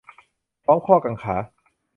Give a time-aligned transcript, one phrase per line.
[0.63, 1.35] พร้อมข้อกังขา